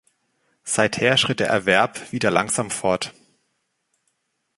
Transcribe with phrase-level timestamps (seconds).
[0.63, 3.13] Seither schritt der Erwerb wieder langsam fort.